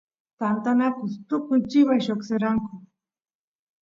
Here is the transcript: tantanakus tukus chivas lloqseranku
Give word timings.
tantanakus 0.39 1.11
tukus 1.27 1.61
chivas 1.69 2.03
lloqseranku 2.07 2.71